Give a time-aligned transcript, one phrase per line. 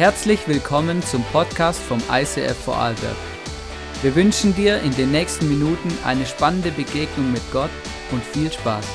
[0.00, 3.18] Herzlich willkommen zum Podcast vom ICF Vorarlberg.
[4.00, 7.68] Wir wünschen dir in den nächsten Minuten eine spannende Begegnung mit Gott
[8.10, 8.86] und viel Spaß.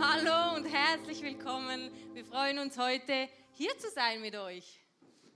[0.00, 1.90] Hallo und herzlich willkommen.
[2.14, 4.78] Wir freuen uns heute hier zu sein mit euch.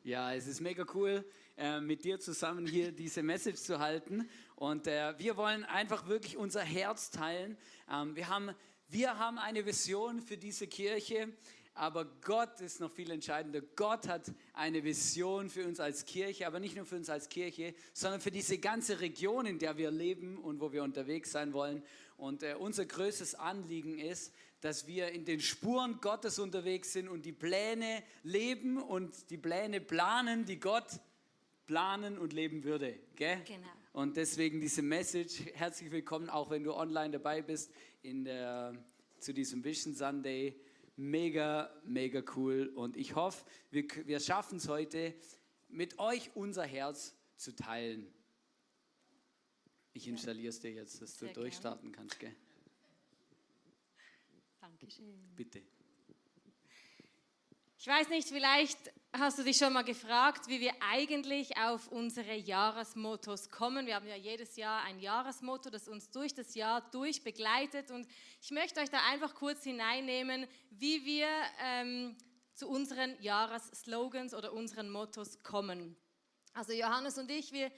[0.04, 1.25] Ja, es ist mega cool,
[1.57, 4.29] äh, mit dir zusammen hier diese Message zu halten.
[4.57, 7.57] Und äh, wir wollen einfach wirklich unser Herz teilen.
[7.89, 8.50] Ähm, wir, haben,
[8.89, 11.32] wir haben eine Vision für diese Kirche,
[11.75, 13.61] aber Gott ist noch viel entscheidender.
[13.61, 17.75] Gott hat eine Vision für uns als Kirche, aber nicht nur für uns als Kirche,
[17.93, 21.84] sondern für diese ganze Region, in der wir leben und wo wir unterwegs sein wollen.
[22.17, 27.25] Und äh, unser größtes Anliegen ist, dass wir in den Spuren Gottes unterwegs sind und
[27.25, 30.86] die Pläne leben und die Pläne planen, die Gott
[31.67, 32.98] planen und leben würde.
[33.17, 33.42] Gell?
[33.45, 33.67] Genau.
[33.92, 38.75] Und deswegen diese Message, herzlich willkommen, auch wenn du online dabei bist, in der,
[39.19, 40.61] zu diesem Vision Sunday.
[40.97, 42.69] Mega, mega cool.
[42.75, 45.15] Und ich hoffe, wir, wir schaffen es heute,
[45.69, 48.12] mit euch unser Herz zu teilen.
[49.93, 52.19] Ich installiere es dir jetzt, dass du Sehr durchstarten kannst.
[52.19, 52.34] Gell?
[54.61, 55.34] Dankeschön.
[55.37, 55.62] Bitte.
[57.85, 58.79] Ich weiß nicht, vielleicht
[59.13, 63.85] hast du dich schon mal gefragt, wie wir eigentlich auf unsere Jahresmottos kommen.
[63.87, 67.91] Wir haben ja jedes Jahr ein Jahresmotto, das uns durch das Jahr durch begleitet.
[67.91, 68.09] Und
[68.41, 71.29] ich möchte euch da einfach kurz hineinnehmen, wie wir
[71.62, 72.17] ähm,
[72.55, 75.95] zu unseren Jahresslogans oder unseren Mottos kommen.
[76.55, 77.71] Also Johannes und ich, wir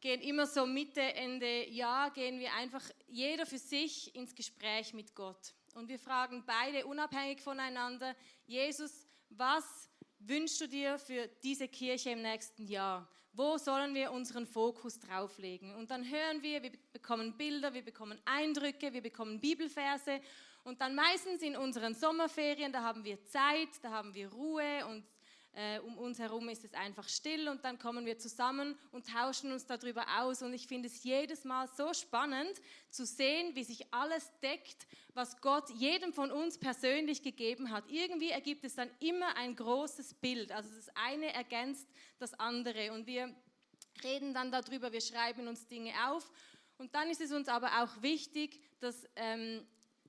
[0.00, 5.14] gehen immer so Mitte, Ende Jahr, gehen wir einfach jeder für sich ins Gespräch mit
[5.14, 5.54] Gott.
[5.76, 8.16] Und wir fragen beide unabhängig voneinander,
[8.46, 9.03] Jesus,
[9.36, 13.08] was wünschst du dir für diese Kirche im nächsten Jahr?
[13.32, 15.74] Wo sollen wir unseren Fokus drauflegen?
[15.74, 20.20] Und dann hören wir, wir bekommen Bilder, wir bekommen Eindrücke, wir bekommen Bibelverse.
[20.62, 25.04] Und dann meistens in unseren Sommerferien, da haben wir Zeit, da haben wir Ruhe und
[25.54, 29.52] äh, um uns herum ist es einfach still und dann kommen wir zusammen und tauschen
[29.52, 30.42] uns darüber aus.
[30.42, 32.60] Und ich finde es jedes Mal so spannend
[32.90, 37.84] zu sehen, wie sich alles deckt, was Gott jedem von uns persönlich gegeben hat.
[37.88, 40.50] Irgendwie ergibt es dann immer ein großes Bild.
[40.50, 41.88] Also das eine ergänzt
[42.18, 43.34] das andere und wir
[44.02, 46.30] reden dann darüber, wir schreiben uns Dinge auf.
[46.78, 49.64] Und dann ist es uns aber auch wichtig, dass ähm,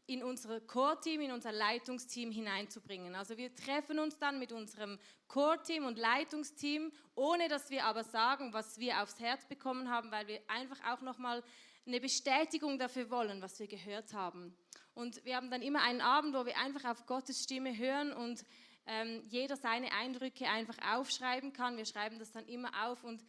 [0.07, 3.15] in unser Core-Team, in unser Leitungsteam hineinzubringen.
[3.15, 8.53] Also wir treffen uns dann mit unserem Core-Team und Leitungsteam, ohne dass wir aber sagen,
[8.53, 11.43] was wir aufs Herz bekommen haben, weil wir einfach auch nochmal
[11.87, 14.55] eine Bestätigung dafür wollen, was wir gehört haben.
[14.93, 18.43] Und wir haben dann immer einen Abend, wo wir einfach auf Gottes Stimme hören und
[18.87, 21.77] ähm, jeder seine Eindrücke einfach aufschreiben kann.
[21.77, 23.23] Wir schreiben das dann immer auf und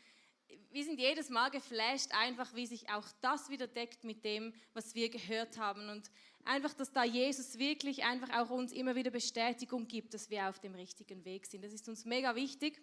[0.70, 4.94] wir sind jedes Mal geflasht, einfach wie sich auch das wieder deckt mit dem, was
[4.94, 5.88] wir gehört haben.
[5.88, 6.10] Und
[6.46, 10.58] einfach, dass da Jesus wirklich einfach auch uns immer wieder Bestätigung gibt, dass wir auf
[10.58, 11.64] dem richtigen Weg sind.
[11.64, 12.80] Das ist uns mega wichtig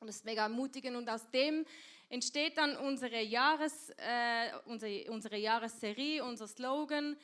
[0.00, 0.96] und das ist mega ermutigend.
[0.96, 1.64] Und aus dem
[2.08, 7.16] entsteht dann unsere, Jahres, äh, unsere, unsere Jahresserie, unser Slogan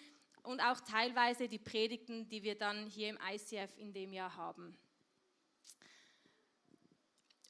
[0.43, 4.77] und auch teilweise die Predigten, die wir dann hier im ICF in dem Jahr haben.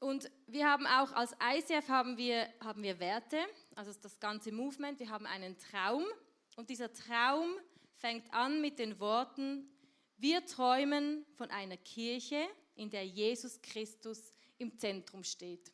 [0.00, 3.38] Und wir haben auch als ICF haben wir, haben wir Werte,
[3.74, 5.00] also das ganze Movement.
[5.00, 6.04] Wir haben einen Traum
[6.56, 7.50] und dieser Traum
[7.98, 9.68] fängt an mit den Worten,
[10.16, 15.72] wir träumen von einer Kirche, in der Jesus Christus im Zentrum steht.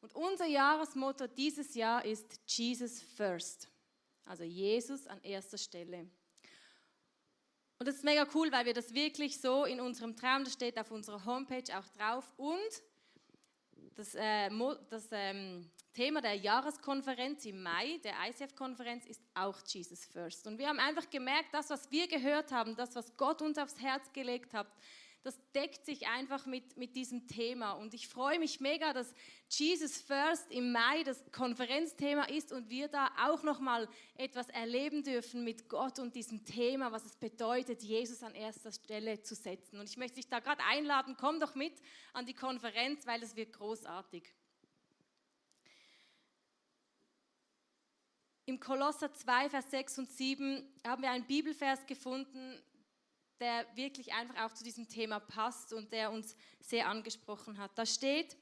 [0.00, 3.68] Und unser Jahresmotto dieses Jahr ist Jesus First,
[4.24, 6.08] also Jesus an erster Stelle.
[7.78, 10.78] Und das ist mega cool, weil wir das wirklich so in unserem Traum, das steht
[10.78, 12.82] auf unserer Homepage auch drauf und
[13.94, 14.50] das, äh,
[14.90, 20.46] das ähm, Thema der Jahreskonferenz im Mai, der ICF-Konferenz, ist auch Jesus First.
[20.46, 23.80] Und wir haben einfach gemerkt, das, was wir gehört haben, das, was Gott uns aufs
[23.80, 24.68] Herz gelegt hat,
[25.22, 27.72] das deckt sich einfach mit, mit diesem Thema.
[27.72, 29.14] Und ich freue mich mega, dass
[29.48, 35.44] Jesus First im Mai das Konferenzthema ist und wir da auch nochmal etwas erleben dürfen
[35.44, 39.78] mit Gott und diesem Thema, was es bedeutet, Jesus an erster Stelle zu setzen.
[39.78, 41.74] Und ich möchte dich da gerade einladen, komm doch mit
[42.12, 44.24] an die Konferenz, weil es wird großartig.
[48.52, 52.62] Im Kolosser 2, Vers 6 und 7 haben wir einen Bibelvers gefunden,
[53.40, 57.70] der wirklich einfach auch zu diesem Thema passt und der uns sehr angesprochen hat.
[57.76, 58.36] Da steht,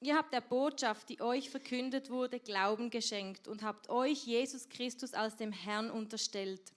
[0.00, 5.14] ihr habt der Botschaft, die euch verkündet wurde, Glauben geschenkt und habt euch Jesus Christus
[5.14, 6.72] als dem Herrn unterstellt.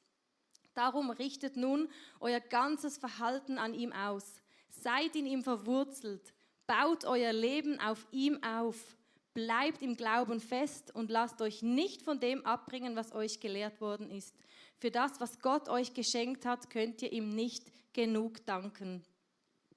[0.75, 1.89] Darum richtet nun
[2.19, 4.35] euer ganzes Verhalten an ihm aus.
[4.69, 6.31] Seid in ihm verwurzelt.
[6.67, 8.95] Baut euer Leben auf ihm auf.
[9.37, 14.09] Bleibt im Glauben fest und lasst euch nicht von dem abbringen, was euch gelehrt worden
[14.09, 14.33] ist.
[14.79, 17.63] Für das, was Gott euch geschenkt hat, könnt ihr ihm nicht
[17.93, 19.03] genug danken.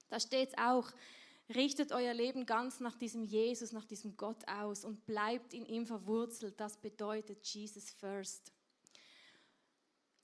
[0.08, 0.90] Da steht es auch,
[1.54, 5.84] richtet euer Leben ganz nach diesem Jesus, nach diesem Gott aus und bleibt in ihm
[5.84, 6.58] verwurzelt.
[6.58, 8.54] Das bedeutet Jesus first.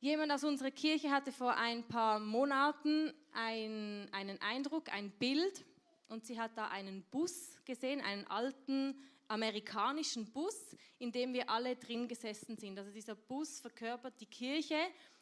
[0.01, 5.63] Jemand aus unserer Kirche hatte vor ein paar Monaten ein, einen Eindruck, ein Bild
[6.09, 8.97] und sie hat da einen Bus gesehen, einen alten
[9.29, 12.79] amerikanischen Bus, in dem wir alle drin gesessen sind.
[12.79, 14.79] Also dieser Bus verkörpert die Kirche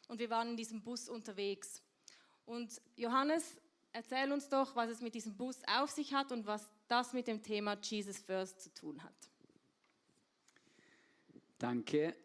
[0.07, 1.81] und wir waren in diesem Bus unterwegs.
[2.45, 3.43] Und Johannes,
[3.91, 7.27] erzähl uns doch, was es mit diesem Bus auf sich hat und was das mit
[7.27, 9.15] dem Thema Jesus First zu tun hat.
[11.57, 12.15] Danke.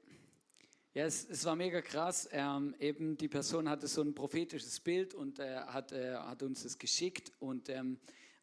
[0.93, 2.29] Ja, es, es war mega krass.
[2.33, 6.65] Ähm, eben die Person hatte so ein prophetisches Bild und äh, hat, äh, hat uns
[6.65, 8.01] das geschickt und, ähm,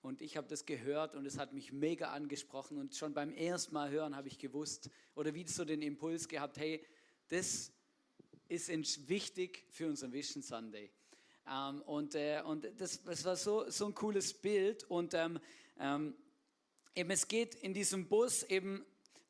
[0.08, 3.74] und ich habe das gehört und es hat mich mega angesprochen und schon beim ersten
[3.74, 6.82] Mal hören habe ich gewusst oder wie so den Impuls gehabt, hey,
[7.28, 7.74] das
[8.48, 10.90] ist wichtig für unseren Vision Sunday.
[11.46, 15.42] Ähm, und äh, und das, das war so, so ein cooles Bild und ähm,
[15.78, 16.16] ähm,
[16.96, 18.86] eben es geht in diesem Bus eben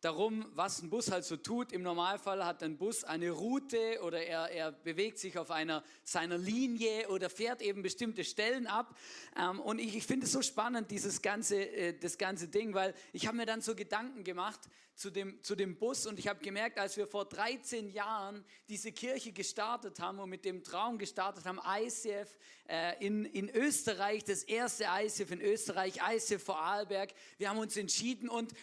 [0.07, 1.74] darum, was ein Bus halt so tut.
[1.74, 6.38] Im Normalfall hat ein Bus eine Route oder er, er bewegt sich auf einer seiner
[6.38, 8.98] Linie oder fährt eben bestimmte Stellen ab.
[9.38, 12.94] Ähm, und ich, ich finde es so spannend, dieses ganze, äh, das ganze Ding, weil
[13.12, 14.62] ich habe mir dann so Gedanken gemacht
[14.95, 18.94] zu dem, zu dem Bus und ich habe gemerkt, als wir vor 13 Jahren diese
[18.94, 22.38] Kirche gestartet haben und mit dem Traum gestartet haben, ICF
[22.69, 27.75] äh, in, in Österreich, das erste ICF in Österreich, ICF vor Arlberg, wir haben uns
[27.75, 28.54] entschieden und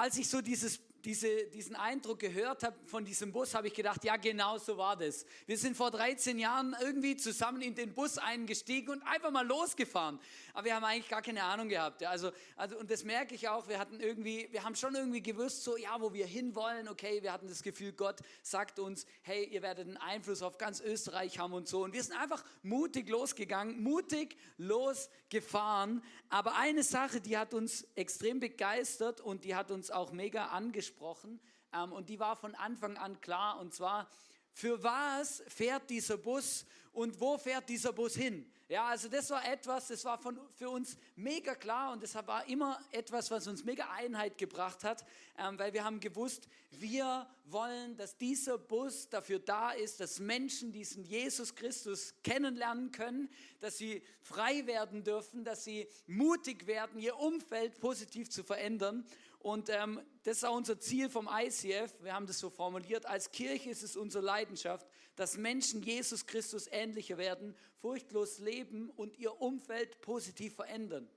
[0.00, 4.04] als ich so dieses diese, diesen Eindruck gehört habe von diesem Bus, habe ich gedacht,
[4.04, 5.24] ja, genau so war das.
[5.46, 10.20] Wir sind vor 13 Jahren irgendwie zusammen in den Bus eingestiegen und einfach mal losgefahren.
[10.52, 12.02] Aber wir haben eigentlich gar keine Ahnung gehabt.
[12.02, 12.10] Ja.
[12.10, 15.64] Also, also, und das merke ich auch, wir hatten irgendwie, wir haben schon irgendwie gewusst,
[15.64, 19.62] so, ja, wo wir hinwollen, okay, wir hatten das Gefühl, Gott sagt uns, hey, ihr
[19.62, 21.84] werdet einen Einfluss auf ganz Österreich haben und so.
[21.84, 26.02] Und wir sind einfach mutig losgegangen, mutig losgefahren.
[26.28, 30.89] Aber eine Sache, die hat uns extrem begeistert und die hat uns auch mega angesprochen
[30.90, 31.40] angesprochen
[31.72, 34.08] ähm, und die war von Anfang an klar und zwar,
[34.52, 38.50] für was fährt dieser Bus und wo fährt dieser Bus hin?
[38.68, 42.48] Ja, also das war etwas, das war von, für uns mega klar und das war
[42.48, 45.04] immer etwas, was uns mega Einheit gebracht hat,
[45.38, 50.72] ähm, weil wir haben gewusst, wir wollen, dass dieser Bus dafür da ist, dass Menschen
[50.72, 53.28] diesen Jesus Christus kennenlernen können,
[53.58, 59.04] dass sie frei werden dürfen, dass sie mutig werden, ihr Umfeld positiv zu verändern.
[59.40, 62.02] Und ähm, das ist auch unser Ziel vom ICF.
[62.02, 63.06] Wir haben das so formuliert.
[63.06, 69.18] Als Kirche ist es unsere Leidenschaft, dass Menschen Jesus Christus ähnlicher werden, furchtlos leben und
[69.18, 71.08] ihr Umfeld positiv verändern.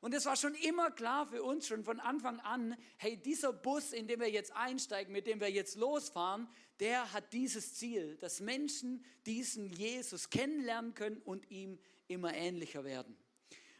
[0.00, 3.92] Und es war schon immer klar für uns, schon von Anfang an, hey, dieser Bus,
[3.92, 6.48] in dem wir jetzt einsteigen, mit dem wir jetzt losfahren,
[6.80, 13.16] der hat dieses Ziel, dass Menschen diesen Jesus kennenlernen können und ihm immer ähnlicher werden.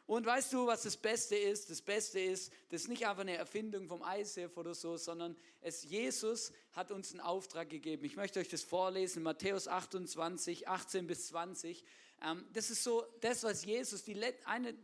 [0.06, 1.68] Und weißt du, was das Beste ist?
[1.68, 5.82] Das Beste ist, das ist nicht einfach eine Erfindung vom ICF oder so, sondern es,
[5.82, 8.04] Jesus hat uns einen Auftrag gegeben.
[8.04, 11.84] Ich möchte euch das vorlesen, Matthäus 28, 18 bis 20.
[12.22, 14.74] Ähm, das ist so das, was Jesus, die, eine,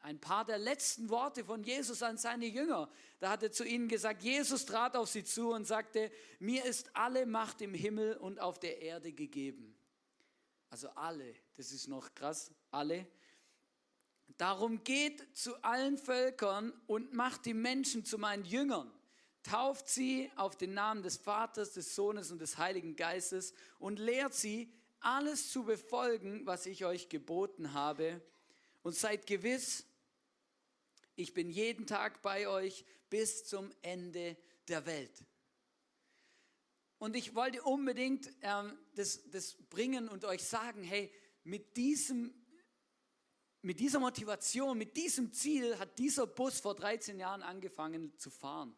[0.00, 2.90] ein paar der letzten Worte von Jesus an seine Jünger.
[3.20, 6.10] Da hat er zu ihnen gesagt, Jesus trat auf sie zu und sagte,
[6.40, 9.76] mir ist alle Macht im Himmel und auf der Erde gegeben.
[10.70, 13.06] Also alle, das ist noch krass, alle.
[14.40, 18.90] Darum geht zu allen Völkern und macht die Menschen zu meinen Jüngern.
[19.42, 24.32] Tauft sie auf den Namen des Vaters, des Sohnes und des Heiligen Geistes und lehrt
[24.32, 28.22] sie, alles zu befolgen, was ich euch geboten habe.
[28.82, 29.84] Und seid gewiss,
[31.16, 35.22] ich bin jeden Tag bei euch bis zum Ende der Welt.
[36.96, 41.12] Und ich wollte unbedingt ähm, das, das bringen und euch sagen, hey,
[41.44, 42.39] mit diesem
[43.62, 48.74] mit dieser Motivation, mit diesem Ziel hat dieser Bus vor 13 Jahren angefangen zu fahren.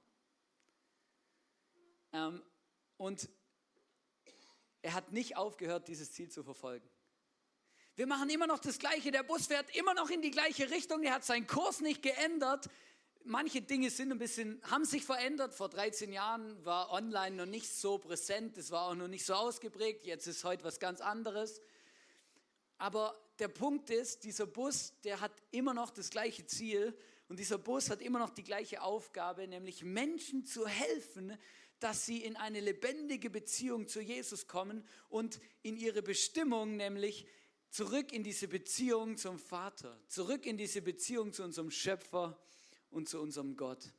[2.13, 2.43] Ähm,
[2.97, 3.29] und
[4.83, 6.89] er hat nicht aufgehört, dieses Ziel zu verfolgen.
[7.95, 9.11] Wir machen immer noch das Gleiche.
[9.11, 11.03] Der Bus fährt immer noch in die gleiche Richtung.
[11.03, 12.69] Er hat seinen Kurs nicht geändert.
[13.25, 15.55] Manche Dinge sind ein bisschen, haben sich verändert.
[15.55, 18.57] Vor 13 Jahren war online noch nicht so präsent.
[18.59, 20.07] Es war auch noch nicht so ausgeprägt.
[20.07, 21.61] Jetzt ist heute was ganz anderes.
[22.79, 26.97] Aber der Punkt ist, dieser Bus, der hat immer noch das gleiche Ziel
[27.27, 31.37] und dieser Bus hat immer noch die gleiche Aufgabe, nämlich Menschen zu helfen,
[31.81, 37.27] dass sie in eine lebendige Beziehung zu Jesus kommen und in ihre Bestimmung, nämlich
[37.69, 42.41] zurück in diese Beziehung zum Vater, zurück in diese Beziehung zu unserem Schöpfer
[42.91, 43.93] und zu unserem Gott.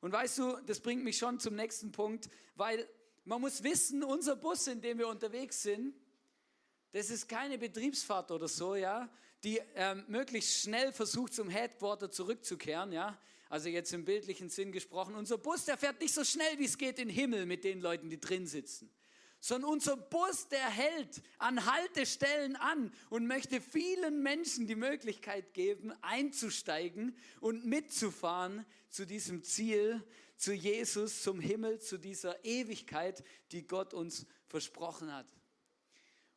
[0.00, 2.88] Und weißt du, das bringt mich schon zum nächsten Punkt, weil
[3.26, 5.94] man muss wissen, unser Bus, in dem wir unterwegs sind,
[6.94, 9.10] das ist keine Betriebsfahrt oder so, ja,
[9.42, 13.18] die ähm, möglichst schnell versucht, zum Headquarter zurückzukehren, ja.
[13.48, 15.16] Also jetzt im bildlichen Sinn gesprochen.
[15.16, 17.80] Unser Bus, der fährt nicht so schnell, wie es geht, in den Himmel mit den
[17.80, 18.90] Leuten, die drin sitzen.
[19.40, 25.92] Sondern unser Bus, der hält an Haltestellen an und möchte vielen Menschen die Möglichkeit geben,
[26.00, 30.00] einzusteigen und mitzufahren zu diesem Ziel,
[30.36, 35.26] zu Jesus, zum Himmel, zu dieser Ewigkeit, die Gott uns versprochen hat.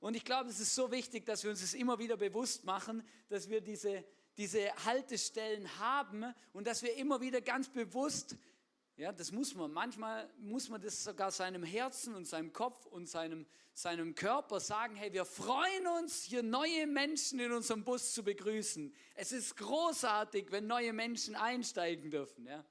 [0.07, 3.05] Und ich glaube, es ist so wichtig, dass wir uns das immer wieder bewusst machen,
[3.27, 4.05] dass wir diese,
[4.37, 8.37] diese Haltestellen haben und dass wir immer wieder ganz bewusst,
[8.95, 13.09] ja, das muss man, manchmal muss man das sogar seinem Herzen und seinem Kopf und
[13.09, 18.23] seinem, seinem Körper sagen, hey, wir freuen uns, hier neue Menschen in unserem Bus zu
[18.23, 18.95] begrüßen.
[19.13, 22.45] Es ist großartig, wenn neue Menschen einsteigen dürfen.
[22.45, 22.63] Ja.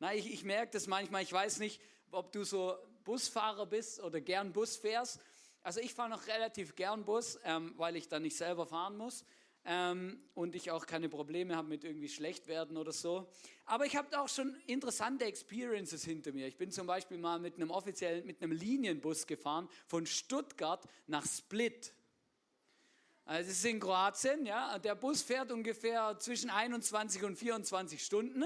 [0.00, 1.80] Na, ich, ich merke das manchmal, ich weiß nicht,
[2.10, 5.20] ob du so Busfahrer bist oder gern Bus fährst.
[5.66, 9.24] Also ich fahre noch relativ gern Bus, ähm, weil ich dann nicht selber fahren muss
[9.64, 13.28] ähm, und ich auch keine Probleme habe mit irgendwie schlecht werden oder so.
[13.64, 16.46] Aber ich habe auch schon interessante Experiences hinter mir.
[16.46, 21.26] Ich bin zum Beispiel mal mit einem offiziellen, mit einem Linienbus gefahren von Stuttgart nach
[21.26, 21.92] Split.
[23.24, 24.78] Also es ist in Kroatien, ja.
[24.78, 28.44] Der Bus fährt ungefähr zwischen 21 und 24 Stunden.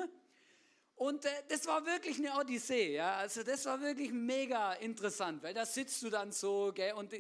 [1.01, 3.17] Und äh, das war wirklich eine Odyssee, ja.
[3.17, 7.11] Also das war wirklich mega interessant, weil da sitzt du dann so, gell, und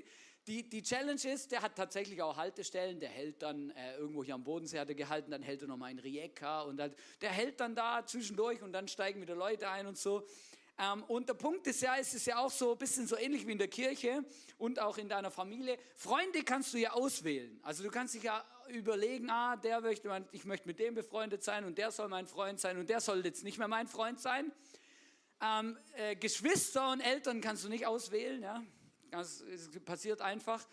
[0.47, 4.35] die, die, Challenge ist, der hat tatsächlich auch Haltestellen, der hält dann äh, irgendwo hier
[4.35, 7.59] am Bodensee hat er gehalten, dann hält er nochmal in Rijeka und dann, der hält
[7.59, 10.27] dann da zwischendurch und dann steigen wieder Leute ein und so.
[10.79, 13.47] Ähm, und der Punkt ist ja, es ist ja auch so ein bisschen so ähnlich
[13.47, 14.23] wie in der Kirche
[14.59, 15.79] und auch in deiner Familie.
[15.97, 17.59] Freunde kannst du ja auswählen.
[17.63, 21.65] Also du kannst dich ja überlegen, ah, der möchte, ich möchte mit dem befreundet sein
[21.65, 24.53] und der soll mein Freund sein und der soll jetzt nicht mehr mein Freund sein.
[25.43, 28.63] Ähm, äh, Geschwister und Eltern kannst du nicht auswählen, ja.
[29.11, 29.43] Das
[29.85, 30.67] passiert einfach.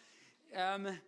[0.51, 0.99] Ähm,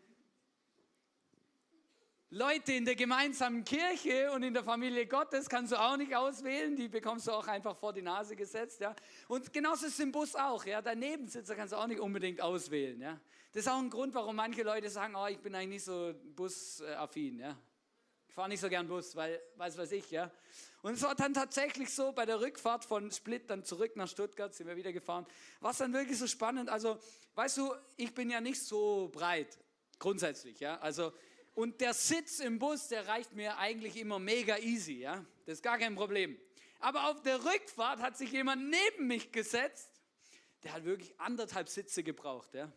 [2.32, 6.76] Leute in der gemeinsamen Kirche und in der Familie Gottes kannst du auch nicht auswählen,
[6.76, 8.82] die bekommst du auch einfach vor die Nase gesetzt.
[8.82, 8.96] Ja?
[9.28, 10.64] Und genauso ist es im Bus auch.
[10.64, 10.80] Ja?
[10.80, 13.02] Dein Nebensitzer kannst du auch nicht unbedingt auswählen.
[13.02, 13.20] Ja?
[13.52, 16.14] Das ist auch ein Grund, warum manche Leute sagen, oh, ich bin eigentlich nicht so
[16.36, 17.40] busaffin.
[17.40, 17.58] Ja?
[18.28, 20.32] Ich fahre nicht so gern Bus, weil, weiß was ich, ja.
[20.84, 24.54] Und es war dann tatsächlich so, bei der Rückfahrt von Split dann zurück nach Stuttgart,
[24.54, 25.26] sind wir wieder gefahren,
[25.62, 26.70] war es dann wirklich so spannend.
[26.70, 27.00] Also,
[27.34, 29.58] weißt du, ich bin ja nicht so breit,
[29.98, 30.78] grundsätzlich, ja.
[30.78, 31.12] Also,
[31.56, 35.26] und der Sitz im Bus, der reicht mir eigentlich immer mega easy, ja.
[35.48, 36.40] Das ist gar kein Problem.
[36.80, 39.90] Aber auf der Rückfahrt hat sich jemand neben mich gesetzt,
[40.64, 42.72] der hat wirklich anderthalb Sitze gebraucht, ja.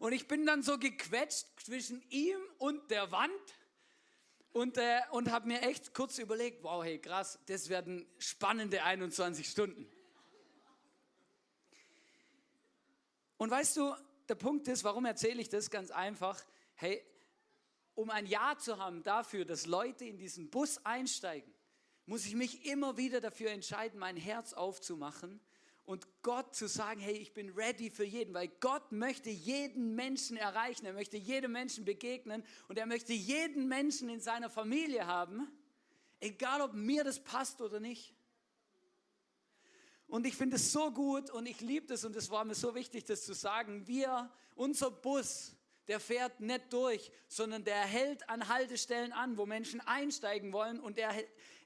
[0.00, 3.30] Und ich bin dann so gequetscht zwischen ihm und der Wand
[4.54, 9.46] und, äh, und habe mir echt kurz überlegt, wow, hey, krass, das werden spannende 21
[9.46, 9.86] Stunden.
[13.36, 13.94] Und weißt du,
[14.30, 16.42] der Punkt ist, warum erzähle ich das ganz einfach?
[16.76, 17.04] Hey,
[17.94, 21.52] um ein Ja zu haben dafür, dass Leute in diesen Bus einsteigen,
[22.06, 25.42] muss ich mich immer wieder dafür entscheiden, mein Herz aufzumachen
[25.90, 30.36] und Gott zu sagen, hey, ich bin ready für jeden, weil Gott möchte jeden Menschen
[30.36, 35.50] erreichen, er möchte jedem Menschen begegnen und er möchte jeden Menschen in seiner Familie haben,
[36.20, 38.14] egal ob mir das passt oder nicht.
[40.06, 42.76] Und ich finde es so gut und ich liebe das und es war mir so
[42.76, 43.88] wichtig, das zu sagen.
[43.88, 45.56] Wir, unser Bus,
[45.88, 50.98] der fährt nicht durch, sondern der hält an Haltestellen an, wo Menschen einsteigen wollen und
[50.98, 51.12] er,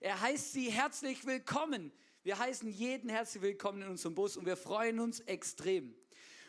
[0.01, 1.93] er heißt sie herzlich willkommen.
[2.25, 5.95] Wir heißen jeden herzlich willkommen in unserem Bus und wir freuen uns extrem.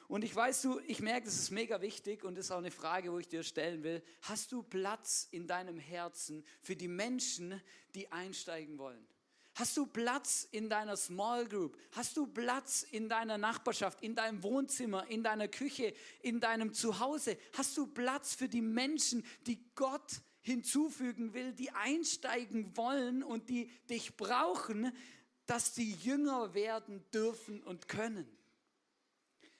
[0.07, 2.71] Und ich weiß du, ich merke, das ist mega wichtig und das ist auch eine
[2.71, 4.01] Frage, wo ich dir stellen will.
[4.21, 7.61] Hast du Platz in deinem Herzen für die Menschen,
[7.93, 9.05] die einsteigen wollen?
[9.55, 11.77] Hast du Platz in deiner Small Group?
[11.91, 17.37] Hast du Platz in deiner Nachbarschaft, in deinem Wohnzimmer, in deiner Küche, in deinem Zuhause?
[17.51, 23.69] Hast du Platz für die Menschen, die Gott hinzufügen will, die einsteigen wollen und die
[23.89, 24.93] dich brauchen,
[25.45, 28.27] dass sie Jünger werden dürfen und können?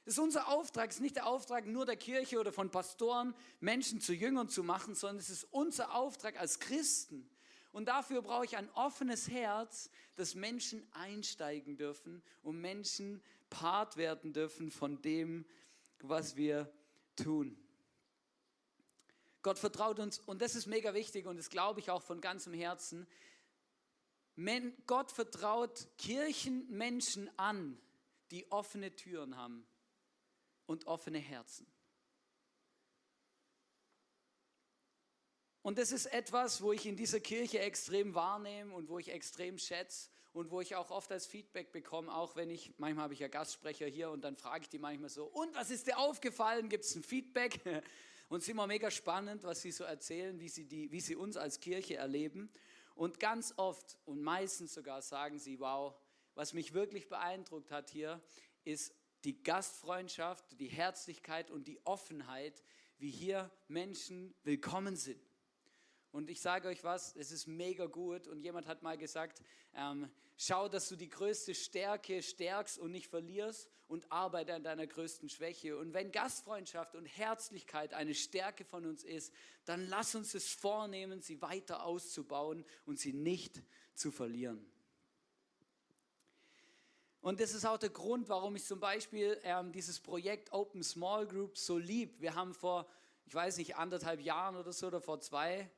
[0.06, 0.89] Das ist unser Auftrag.
[0.89, 4.63] Es ist nicht der Auftrag nur der Kirche oder von Pastoren, Menschen zu Jüngern zu
[4.63, 7.30] machen, sondern es ist unser Auftrag als Christen,
[7.75, 14.32] und dafür brauche ich ein offenes Herz, dass Menschen einsteigen dürfen und Menschen Part werden
[14.32, 15.46] dürfen von dem,
[16.00, 16.72] was wir
[17.18, 17.58] tun.
[19.42, 22.54] Gott vertraut uns, und das ist mega wichtig und das glaube ich auch von ganzem
[22.54, 23.08] Herzen.
[24.86, 27.80] Gott vertraut Kirchenmenschen an,
[28.32, 29.65] die offene Türen haben
[30.65, 31.68] und offene Herzen.
[35.62, 39.58] Und das ist etwas, wo ich in dieser Kirche extrem wahrnehme und wo ich extrem
[39.58, 43.20] schätze und wo ich auch oft als Feedback bekomme, auch wenn ich, manchmal habe ich
[43.20, 46.70] ja Gastsprecher hier und dann frage ich die manchmal so, und was ist dir aufgefallen?
[46.70, 47.62] Gibt es ein Feedback?
[48.27, 51.15] Und es ist immer mega spannend, was sie so erzählen, wie sie, die, wie sie
[51.15, 52.51] uns als Kirche erleben.
[52.95, 55.93] Und ganz oft und meistens sogar sagen sie, wow,
[56.33, 58.21] was mich wirklich beeindruckt hat hier,
[58.63, 62.63] ist die Gastfreundschaft, die Herzlichkeit und die Offenheit,
[62.97, 65.21] wie hier Menschen willkommen sind.
[66.15, 68.25] Und ich sage euch was, es ist mega gut.
[68.25, 69.41] Und jemand hat mal gesagt,
[69.74, 74.88] ähm, schau, dass du die größte Stärke stärkst und nicht verlierst und arbeite an deiner
[74.88, 75.77] größten Schwäche.
[75.77, 79.34] Und wenn Gastfreundschaft und Herzlichkeit eine Stärke von uns ist,
[79.65, 83.62] dann lass uns es vornehmen, sie weiter auszubauen und sie nicht
[83.93, 84.65] zu verlieren.
[87.19, 91.27] Und das ist auch der Grund, warum ich zum Beispiel ähm, dieses Projekt Open Small
[91.27, 92.22] Group so lieb.
[92.22, 92.88] Wir haben vor,
[93.25, 95.69] ich weiß nicht, anderthalb Jahren oder so, oder vor zwei,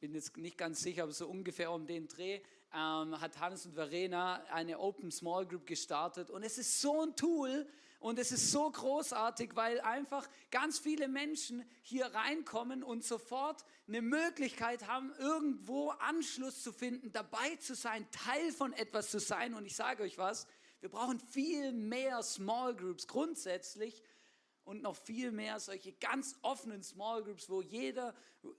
[0.00, 2.40] bin jetzt nicht ganz sicher, aber so ungefähr um den Dreh,
[2.74, 6.30] ähm, hat Hannes und Verena eine Open Small Group gestartet.
[6.30, 7.66] Und es ist so ein Tool
[8.00, 14.02] und es ist so großartig, weil einfach ganz viele Menschen hier reinkommen und sofort eine
[14.02, 19.54] Möglichkeit haben, irgendwo Anschluss zu finden, dabei zu sein, Teil von etwas zu sein.
[19.54, 20.46] Und ich sage euch was,
[20.80, 24.02] wir brauchen viel mehr Small Groups grundsätzlich
[24.68, 28.14] und noch viel mehr solche ganz offenen Small Groups, wo jeder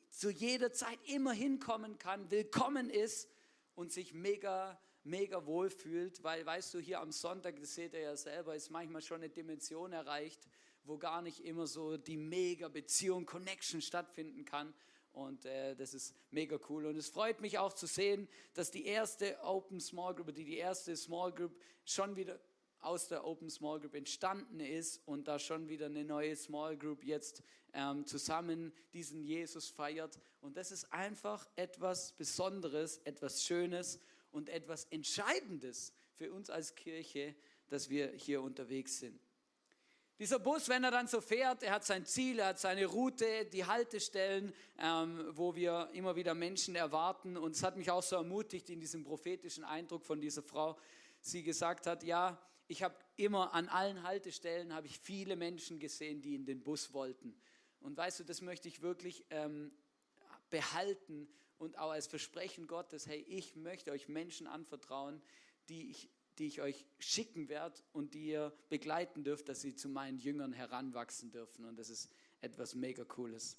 [0.10, 3.30] zu jeder Zeit immer hinkommen kann, willkommen ist
[3.76, 8.00] und sich mega, mega wohl fühlt, weil, weißt du, hier am Sonntag, das seht ihr
[8.00, 10.48] ja selber, ist manchmal schon eine Dimension erreicht,
[10.84, 14.74] wo gar nicht immer so die mega Beziehung, Connection stattfinden kann.
[15.12, 16.88] Und äh, das ist mega cool.
[16.88, 20.58] Und es freut mich auch zu sehen, dass die erste Open Small Group, die die
[20.58, 22.40] erste Small Group schon wieder
[22.82, 27.04] aus der Open Small Group entstanden ist und da schon wieder eine neue Small Group
[27.04, 27.44] jetzt
[27.74, 30.20] ähm, zusammen diesen Jesus feiert.
[30.42, 34.00] Und das ist einfach etwas Besonderes, etwas Schönes
[34.32, 37.36] und etwas Entscheidendes für uns als Kirche,
[37.68, 39.20] dass wir hier unterwegs sind.
[40.20, 43.46] Dieser Bus, wenn er dann so fährt, er hat sein Ziel, er hat seine Route,
[43.46, 47.38] die Haltestellen, ähm, wo wir immer wieder Menschen erwarten.
[47.38, 50.78] Und es hat mich auch so ermutigt in diesem prophetischen Eindruck von dieser Frau.
[51.22, 52.38] Sie gesagt hat, ja,
[52.70, 56.94] ich habe immer an allen Haltestellen habe ich viele Menschen gesehen, die in den Bus
[56.94, 57.36] wollten.
[57.82, 59.72] Und weißt du, das möchte ich wirklich ähm,
[60.52, 61.28] behalten
[61.58, 65.20] und auch als Versprechen Gottes, hey, ich möchte euch Menschen anvertrauen,
[65.68, 69.90] die ich, die ich euch schicken werde und die ihr begleiten dürft, dass sie zu
[69.90, 71.66] meinen Jüngern heranwachsen dürfen.
[71.66, 73.58] Und das ist etwas mega Cooles.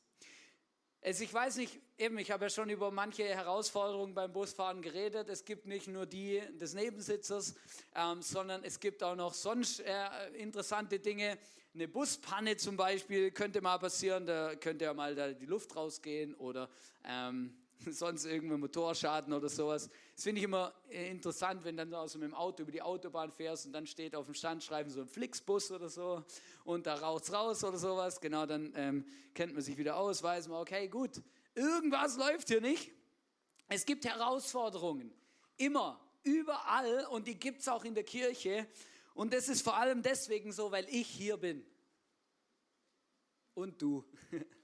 [1.02, 5.30] Also ich weiß nicht, eben, ich habe ja schon über manche Herausforderungen beim Busfahren geredet.
[5.30, 7.54] Es gibt nicht nur die des Nebensitzers,
[7.94, 11.38] ähm, sondern es gibt auch noch sonst äh, interessante Dinge.
[11.72, 16.34] Eine Buspanne zum Beispiel könnte mal passieren, da könnte ja mal da die Luft rausgehen
[16.34, 16.68] oder
[17.04, 19.88] ähm, sonst irgendein Motorschaden oder sowas.
[20.20, 23.32] Das finde ich immer äh, interessant, wenn dann also mit dem Auto über die Autobahn
[23.32, 26.22] fährst und dann steht auf dem Standschreiben so ein Flixbus oder so
[26.64, 28.20] und da raucht's raus oder sowas.
[28.20, 31.22] Genau, dann ähm, kennt man sich wieder aus, weiß man, okay, gut,
[31.54, 32.92] irgendwas läuft hier nicht.
[33.68, 35.10] Es gibt Herausforderungen,
[35.56, 38.66] immer, überall und die gibt es auch in der Kirche.
[39.14, 41.64] Und das ist vor allem deswegen so, weil ich hier bin.
[43.54, 44.04] Und du.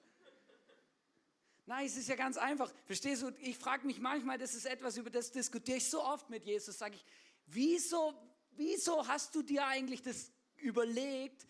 [1.69, 2.73] Nein, es ist ja ganz einfach.
[2.85, 3.33] Verstehst du?
[3.41, 6.79] Ich frage mich manchmal, das ist etwas, über das diskutiere ich so oft mit Jesus.
[6.79, 7.05] Sage ich,
[7.47, 8.15] wieso,
[8.53, 11.47] wieso hast du dir eigentlich das überlegt,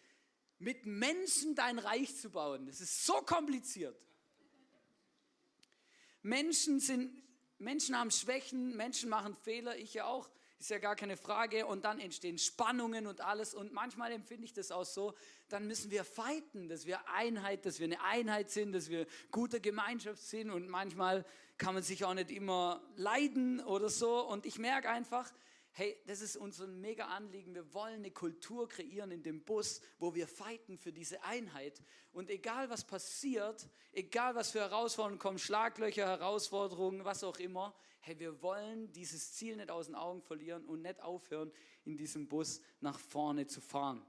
[0.58, 2.64] mit Menschen dein Reich zu bauen?
[2.66, 4.00] Das ist so kompliziert.
[6.22, 7.22] Menschen sind,
[7.58, 11.66] Menschen haben Schwächen, Menschen machen Fehler, ich ja auch ist ja gar keine Frage.
[11.66, 13.54] Und dann entstehen Spannungen und alles.
[13.54, 15.14] Und manchmal empfinde ich das auch so,
[15.48, 19.60] dann müssen wir fighten, dass wir Einheit, dass wir eine Einheit sind, dass wir guter
[19.60, 20.50] Gemeinschaft sind.
[20.50, 21.24] Und manchmal
[21.58, 24.26] kann man sich auch nicht immer leiden oder so.
[24.26, 25.32] Und ich merke einfach,
[25.78, 27.54] hey, das ist unser mega Anliegen.
[27.54, 31.82] Wir wollen eine Kultur kreieren in dem Bus, wo wir fighten für diese Einheit.
[32.12, 38.18] Und egal was passiert, egal was für Herausforderungen kommen, Schlaglöcher, Herausforderungen, was auch immer, hey,
[38.18, 41.52] wir wollen dieses Ziel nicht aus den Augen verlieren und nicht aufhören,
[41.84, 44.02] in diesem Bus nach vorne zu fahren.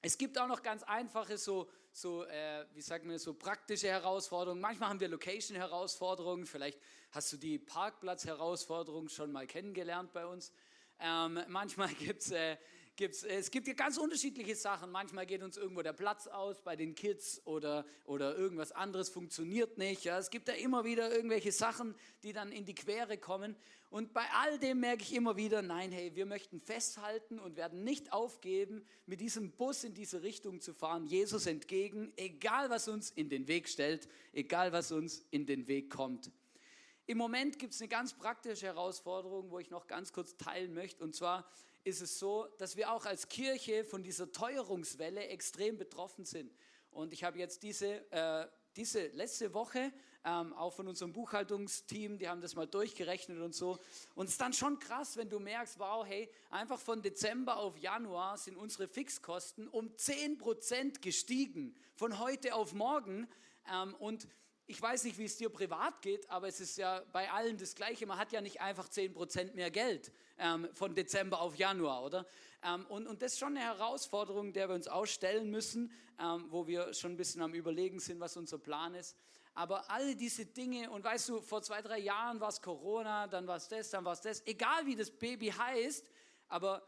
[0.00, 4.60] Es gibt auch noch ganz einfache, so, so äh, wie sagt man, so praktische Herausforderungen.
[4.60, 6.46] Manchmal haben wir Location-Herausforderungen.
[6.46, 6.78] Vielleicht
[7.10, 10.52] hast du die Parkplatz-Herausforderung schon mal kennengelernt bei uns.
[10.98, 12.56] Ähm, manchmal gibt es äh,
[12.96, 14.90] gibt's, es gibt ja ganz unterschiedliche Sachen.
[14.90, 19.78] Manchmal geht uns irgendwo der Platz aus bei den Kids oder, oder irgendwas anderes funktioniert
[19.78, 20.04] nicht.
[20.04, 20.18] Ja.
[20.18, 23.56] Es gibt ja immer wieder irgendwelche Sachen, die dann in die Quere kommen.
[23.90, 27.84] Und bei all dem merke ich immer wieder, nein, hey, wir möchten festhalten und werden
[27.84, 33.10] nicht aufgeben, mit diesem Bus in diese Richtung zu fahren, Jesus entgegen, egal was uns
[33.10, 36.30] in den Weg stellt, egal was uns in den Weg kommt.
[37.06, 41.04] Im Moment gibt es eine ganz praktische Herausforderung, wo ich noch ganz kurz teilen möchte.
[41.04, 41.46] Und zwar
[41.84, 46.50] ist es so, dass wir auch als Kirche von dieser Teuerungswelle extrem betroffen sind.
[46.90, 49.92] Und ich habe jetzt diese, äh, diese letzte Woche
[50.24, 53.78] ähm, auch von unserem Buchhaltungsteam, die haben das mal durchgerechnet und so.
[54.14, 57.76] Und es ist dann schon krass, wenn du merkst, wow, hey, einfach von Dezember auf
[57.76, 63.28] Januar sind unsere Fixkosten um 10% gestiegen, von heute auf morgen.
[63.70, 64.26] Ähm, und
[64.66, 67.74] ich weiß nicht, wie es dir privat geht, aber es ist ja bei allen das
[67.74, 68.06] Gleiche.
[68.06, 72.26] Man hat ja nicht einfach 10% mehr Geld ähm, von Dezember auf Januar, oder?
[72.62, 76.66] Ähm, und, und das ist schon eine Herausforderung, der wir uns ausstellen müssen, ähm, wo
[76.66, 79.16] wir schon ein bisschen am Überlegen sind, was unser Plan ist.
[79.52, 83.46] Aber alle diese Dinge, und weißt du, vor zwei, drei Jahren war es Corona, dann
[83.46, 86.10] war es das, dann war es das, egal wie das Baby heißt,
[86.48, 86.82] aber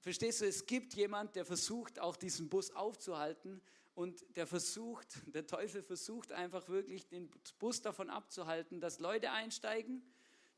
[0.00, 3.60] verstehst du, es gibt jemand, der versucht, auch diesen Bus aufzuhalten
[3.94, 10.02] und der versucht, der Teufel versucht einfach wirklich den Bus davon abzuhalten, dass Leute einsteigen,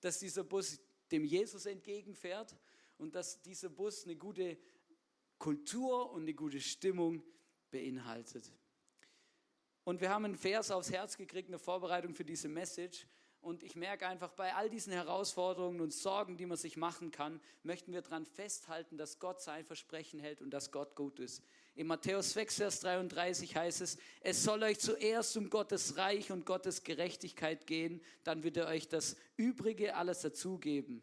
[0.01, 2.57] dass dieser Bus dem Jesus entgegenfährt
[2.99, 4.59] und dass dieser Bus eine gute
[5.39, 7.23] Kultur und eine gute Stimmung
[7.71, 8.53] beinhaltet.
[9.83, 13.07] Und wir haben einen Vers aufs Herz gekriegt, eine Vorbereitung für diese Message.
[13.43, 17.43] Und ich merke einfach, bei all diesen Herausforderungen und Sorgen, die man sich machen kann,
[17.63, 21.43] möchten wir daran festhalten, dass Gott sein Versprechen hält und dass Gott gut ist.
[21.77, 26.47] In Matthäus 6, Vers 33 heißt es, es soll euch zuerst um Gottes Reich und
[26.47, 31.03] Gottes Gerechtigkeit gehen, dann wird er euch das Übrige alles dazugeben.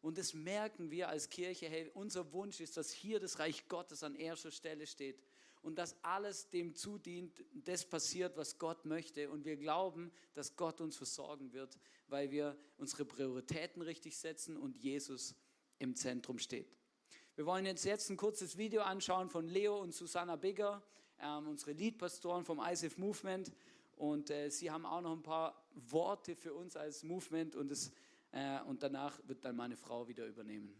[0.00, 4.02] Und das merken wir als Kirche, hey, unser Wunsch ist, dass hier das Reich Gottes
[4.02, 5.22] an erster Stelle steht
[5.62, 9.30] und dass alles dem zudient, das passiert, was Gott möchte.
[9.30, 14.76] Und wir glauben, dass Gott uns versorgen wird, weil wir unsere Prioritäten richtig setzen und
[14.76, 15.36] Jesus
[15.78, 16.76] im Zentrum steht.
[17.34, 20.82] Wir wollen jetzt, jetzt ein kurzes Video anschauen von Leo und Susanna Bigger,
[21.18, 23.50] ähm, unsere Leadpastoren vom ISF Movement.
[23.96, 27.90] Und äh, sie haben auch noch ein paar Worte für uns als Movement und, das,
[28.32, 30.76] äh, und danach wird dann meine Frau wieder übernehmen.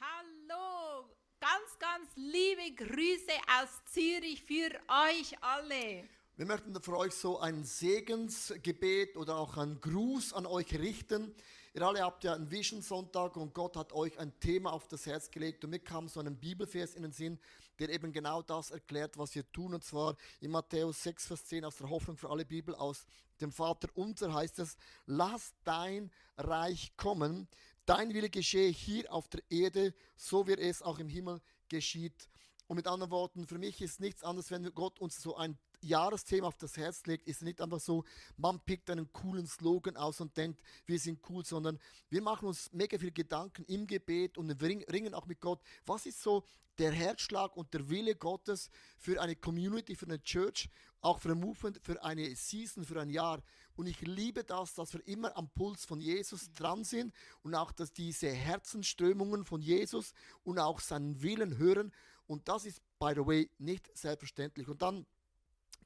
[0.00, 4.68] Hallo, ganz, ganz liebe Grüße aus Zürich für
[5.08, 6.08] euch alle.
[6.36, 11.32] Wir möchten für euch so ein Segensgebet oder auch einen Gruß an euch richten.
[11.72, 15.06] Ihr alle habt ja einen Vision Sonntag und Gott hat euch ein Thema auf das
[15.06, 17.38] Herz gelegt und mir kam so ein Bibelvers in den Sinn,
[17.78, 21.64] der eben genau das erklärt, was wir tun und zwar in Matthäus 6, Vers 10
[21.64, 23.06] aus der Hoffnung für alle Bibel aus
[23.40, 27.48] dem Vater unser heißt es, lass dein Reich kommen,
[27.90, 32.28] Dein Wille geschehe hier auf der Erde, so wie es auch im Himmel geschieht.
[32.68, 36.46] Und mit anderen Worten, für mich ist nichts anderes, wenn Gott uns so ein Jahresthema
[36.46, 38.04] auf das Herz legt, ist nicht einfach so,
[38.36, 42.70] man pickt einen coolen Slogan aus und denkt, wir sind cool, sondern wir machen uns
[42.72, 45.60] mega viel Gedanken im Gebet und ringen auch mit Gott.
[45.86, 46.44] Was ist so
[46.78, 50.68] der Herzschlag und der Wille Gottes für eine Community, für eine Church,
[51.02, 53.42] auch für ein Movement, für eine Season, für ein Jahr?
[53.74, 57.72] Und ich liebe das, dass wir immer am Puls von Jesus dran sind und auch,
[57.72, 60.12] dass diese Herzensströmungen von Jesus
[60.42, 61.92] und auch seinen Willen hören.
[62.26, 64.68] Und das ist, by the way, nicht selbstverständlich.
[64.68, 65.06] Und dann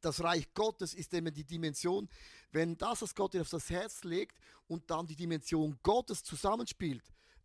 [0.04, 2.08] das Reich Gottes ist eben die Dimension,
[2.52, 7.02] wenn das, was Gott dir auf das Herz legt und dann die Dimension Gottes zusammenspielt,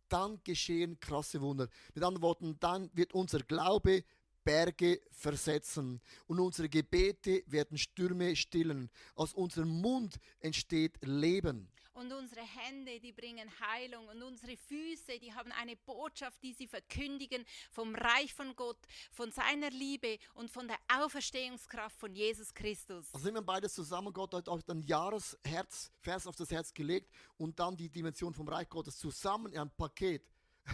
[0.08, 1.68] dann geschehen krasse Wunder.
[1.94, 4.04] Mit anderen Worten, dann wird unser Glaube
[4.44, 8.90] Berge versetzen und unsere Gebete werden Stürme stillen.
[9.14, 11.68] Aus unserem Mund entsteht Leben.
[11.92, 16.66] Und unsere Hände, die bringen Heilung und unsere Füße, die haben eine Botschaft, die sie
[16.66, 18.78] verkündigen vom Reich von Gott,
[19.10, 23.12] von seiner Liebe und von der Auferstehungskraft von Jesus Christus.
[23.12, 24.12] Also nehmen wir beides zusammen.
[24.12, 28.68] Gott hat euch dann Jahresherzvers auf das Herz gelegt und dann die Dimension vom Reich
[28.68, 30.30] Gottes zusammen in ein Paket.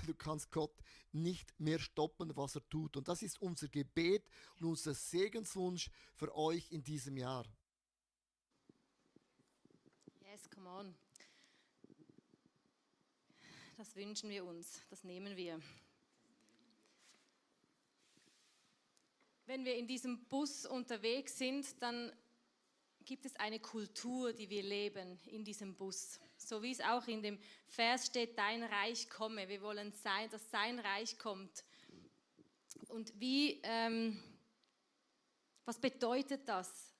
[0.06, 0.74] Du kannst Gott
[1.12, 2.96] nicht mehr stoppen, was er tut.
[2.96, 7.46] Und das ist unser Gebet und unser Segenswunsch für euch in diesem Jahr.
[10.20, 11.05] Yes, come on.
[13.76, 15.60] Das wünschen wir uns, das nehmen wir.
[19.44, 22.10] Wenn wir in diesem Bus unterwegs sind, dann
[23.04, 26.18] gibt es eine Kultur, die wir leben in diesem Bus.
[26.38, 29.46] So wie es auch in dem Vers steht, dein Reich komme.
[29.46, 31.62] Wir wollen sein, dass sein Reich kommt.
[32.88, 34.18] Und wie, ähm,
[35.66, 36.95] was bedeutet das,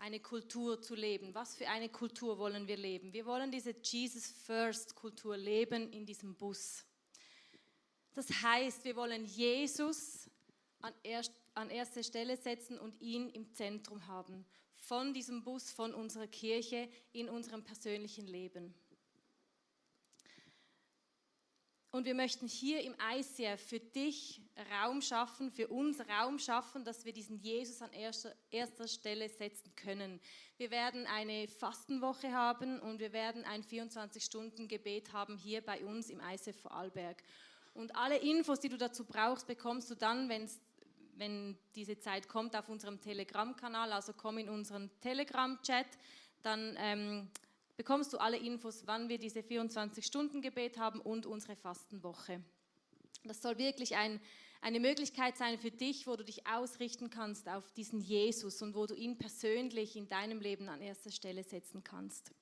[0.00, 1.34] eine Kultur zu leben?
[1.34, 3.12] Was für eine Kultur wollen wir leben?
[3.12, 6.84] Wir wollen diese Jesus First Kultur leben in diesem Bus.
[8.14, 10.28] Das heißt, wir wollen Jesus
[10.80, 14.44] an, erst, an erste Stelle setzen und ihn im Zentrum haben
[14.76, 18.74] von diesem Bus, von unserer Kirche in unserem persönlichen Leben.
[21.98, 27.04] Und wir möchten hier im ICF für dich Raum schaffen, für uns Raum schaffen, dass
[27.04, 30.20] wir diesen Jesus an erster, erster Stelle setzen können.
[30.58, 36.20] Wir werden eine Fastenwoche haben und wir werden ein 24-Stunden-Gebet haben hier bei uns im
[36.20, 37.20] ICF Vorarlberg.
[37.74, 40.60] Und alle Infos, die du dazu brauchst, bekommst du dann, wenn's,
[41.16, 43.92] wenn diese Zeit kommt, auf unserem Telegram-Kanal.
[43.92, 45.88] Also komm in unseren Telegram-Chat,
[46.44, 47.28] dann ähm,
[47.78, 52.42] bekommst du alle Infos, wann wir diese 24-Stunden-Gebet haben und unsere Fastenwoche.
[53.22, 54.20] Das soll wirklich ein,
[54.60, 58.86] eine Möglichkeit sein für dich, wo du dich ausrichten kannst auf diesen Jesus und wo
[58.86, 62.32] du ihn persönlich in deinem Leben an erster Stelle setzen kannst.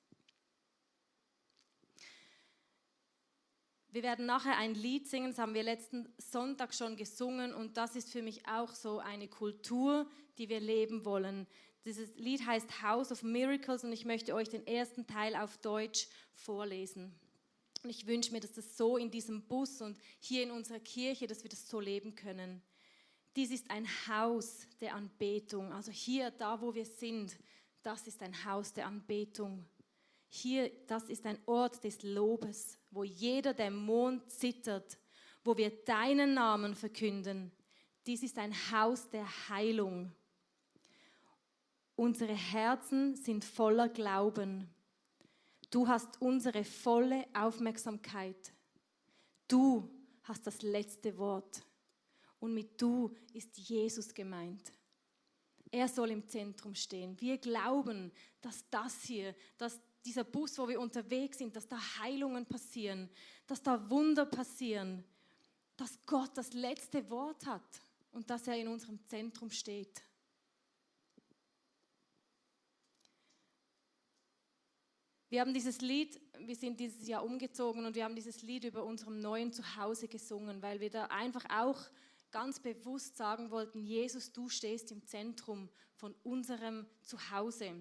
[3.89, 7.95] Wir werden nachher ein Lied singen, das haben wir letzten Sonntag schon gesungen und das
[7.95, 11.47] ist für mich auch so eine Kultur, die wir leben wollen.
[11.87, 16.09] Dieses Lied heißt House of Miracles und ich möchte euch den ersten Teil auf Deutsch
[16.33, 17.17] vorlesen.
[17.81, 21.27] Und ich wünsche mir, dass das so in diesem Bus und hier in unserer Kirche,
[21.27, 22.61] dass wir das so leben können.
[23.37, 25.71] Dies ist ein Haus der Anbetung.
[25.71, 27.37] Also hier, da wo wir sind,
[27.83, 29.65] das ist ein Haus der Anbetung.
[30.27, 34.97] Hier, das ist ein Ort des Lobes, wo jeder Dämon zittert,
[35.41, 37.49] wo wir deinen Namen verkünden.
[38.05, 40.11] Dies ist ein Haus der Heilung.
[41.97, 44.69] Unsere Herzen sind voller Glauben.
[45.71, 48.53] Du hast unsere volle Aufmerksamkeit.
[49.47, 49.89] Du
[50.21, 51.63] hast das letzte Wort.
[52.39, 54.71] Und mit du ist Jesus gemeint.
[55.71, 57.19] Er soll im Zentrum stehen.
[57.19, 62.45] Wir glauben, dass das hier, dass dieser Bus, wo wir unterwegs sind, dass da Heilungen
[62.45, 63.09] passieren,
[63.47, 65.03] dass da Wunder passieren,
[65.75, 67.81] dass Gott das letzte Wort hat
[68.11, 70.03] und dass er in unserem Zentrum steht.
[75.29, 78.85] Wir haben dieses Lied, wir sind dieses Jahr umgezogen und wir haben dieses Lied über
[78.85, 81.77] unserem neuen Zuhause gesungen, weil wir da einfach auch
[82.31, 87.73] ganz bewusst sagen wollten, Jesus, du stehst im Zentrum von unserem Zuhause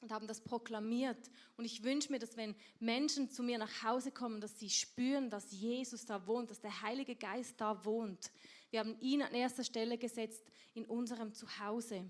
[0.00, 1.30] und haben das proklamiert.
[1.58, 5.28] Und ich wünsche mir, dass wenn Menschen zu mir nach Hause kommen, dass sie spüren,
[5.28, 8.30] dass Jesus da wohnt, dass der Heilige Geist da wohnt.
[8.70, 10.42] Wir haben ihn an erster Stelle gesetzt
[10.74, 12.04] in unserem Zuhause.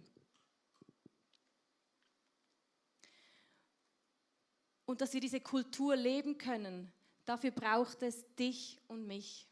[4.87, 6.90] Und dass wir diese Kultur leben können,
[7.25, 9.46] dafür braucht es dich und mich.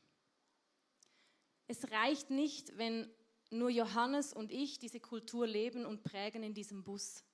[1.67, 3.11] Es reicht nicht, wenn
[3.51, 7.25] nur Johannes und ich diese Kultur leben und prägen in diesem Bus.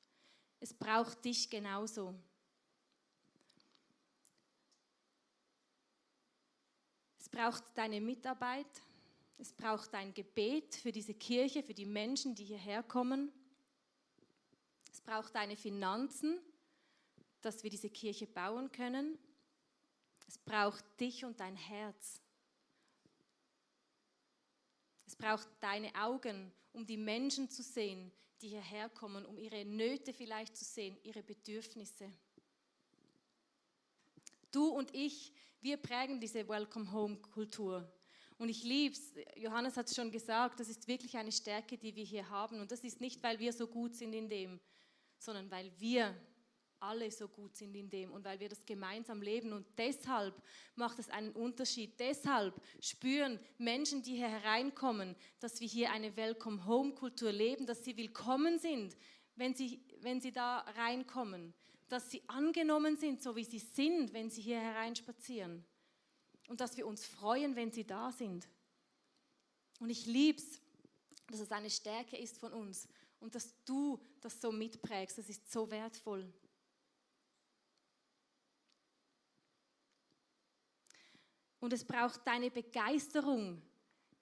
[0.61, 2.15] Es braucht dich genauso.
[7.19, 8.67] Es braucht deine Mitarbeit.
[9.39, 13.33] Es braucht dein Gebet für diese Kirche, für die Menschen, die hierher kommen.
[14.93, 16.39] Es braucht deine Finanzen
[17.41, 19.19] dass wir diese Kirche bauen können.
[20.27, 22.21] Es braucht dich und dein Herz.
[25.07, 30.13] Es braucht deine Augen, um die Menschen zu sehen, die hierher kommen, um ihre Nöte
[30.13, 32.13] vielleicht zu sehen, ihre Bedürfnisse.
[34.51, 37.93] Du und ich, wir prägen diese Welcome Home Kultur.
[38.39, 41.95] Und ich liebe es, Johannes hat es schon gesagt, das ist wirklich eine Stärke, die
[41.95, 42.61] wir hier haben.
[42.61, 44.61] Und das ist nicht, weil wir so gut sind in dem,
[45.19, 46.17] sondern weil wir
[46.81, 49.53] alle so gut sind in dem und weil wir das gemeinsam leben.
[49.53, 50.35] Und deshalb
[50.75, 51.99] macht es einen Unterschied.
[51.99, 58.59] Deshalb spüren Menschen, die hier hereinkommen, dass wir hier eine Welcome-Home-Kultur leben, dass sie willkommen
[58.59, 58.97] sind,
[59.37, 61.55] wenn sie, wenn sie da reinkommen,
[61.89, 65.65] dass sie angenommen sind, so wie sie sind, wenn sie hier hereinspazieren.
[66.49, 68.49] Und dass wir uns freuen, wenn sie da sind.
[69.79, 70.61] Und ich liebe es,
[71.29, 72.89] dass es eine Stärke ist von uns
[73.21, 75.19] und dass du das so mitprägst.
[75.19, 76.33] Das ist so wertvoll.
[81.61, 83.63] Und es braucht deine Begeisterung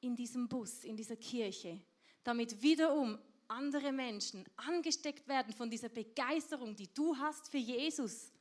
[0.00, 1.80] in diesem Bus, in dieser Kirche,
[2.24, 8.32] damit wiederum andere Menschen angesteckt werden von dieser Begeisterung, die du hast für Jesus.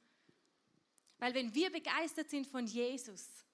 [1.20, 3.46] Weil wenn wir begeistert sind von Jesus,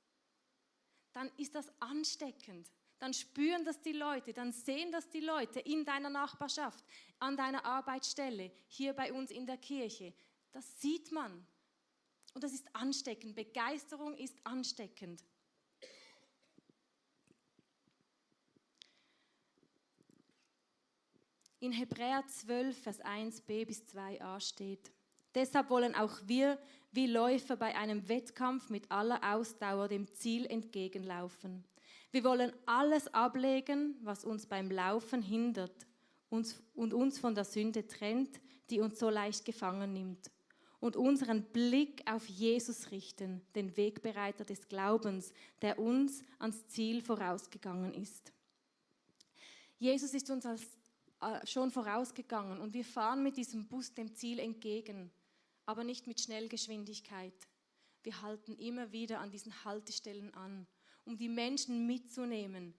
[1.13, 2.69] dann ist das ansteckend.
[2.99, 6.83] Dann spüren das die Leute, dann sehen das die Leute in deiner Nachbarschaft,
[7.19, 10.13] an deiner Arbeitsstelle, hier bei uns in der Kirche.
[10.53, 11.45] Das sieht man.
[12.33, 13.35] Und das ist ansteckend.
[13.35, 15.23] Begeisterung ist ansteckend.
[21.63, 24.91] In Hebräer 12, Vers 1b bis 2a steht,
[25.33, 26.59] deshalb wollen auch wir
[26.91, 31.63] wie Läufer bei einem Wettkampf mit aller Ausdauer dem Ziel entgegenlaufen.
[32.11, 35.87] Wir wollen alles ablegen, was uns beim Laufen hindert
[36.29, 40.29] und uns von der Sünde trennt, die uns so leicht gefangen nimmt.
[40.81, 47.93] und unseren Blick auf Jesus richten, den Wegbereiter des Glaubens, der uns ans Ziel vorausgegangen
[47.93, 48.33] ist.
[49.79, 50.65] Jesus ist uns als,
[51.45, 55.11] schon vorausgegangen und wir fahren mit diesem Bus dem Ziel entgegen,
[55.65, 57.33] aber nicht mit Schnellgeschwindigkeit.
[58.03, 60.67] Wir halten immer wieder an diesen Haltestellen an,
[61.05, 62.73] um die Menschen mitzunehmen,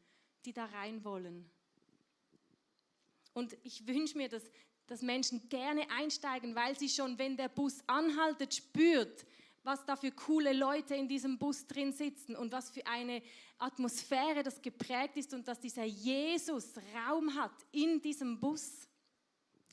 [0.44, 1.50] die da rein wollen.
[3.33, 4.44] Und ich wünsche mir, dass
[4.87, 9.24] dass Menschen gerne einsteigen, weil sie schon, wenn der Bus anhaltet, spürt,
[9.64, 13.22] was da für coole Leute in diesem Bus drin sitzen und was für eine
[13.59, 18.87] Atmosphäre das geprägt ist und dass dieser Jesus Raum hat in diesem Bus.